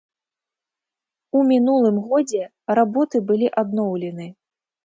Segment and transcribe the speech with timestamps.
[1.39, 2.41] У мінулым годзе
[2.81, 4.27] работы былі адноўлены.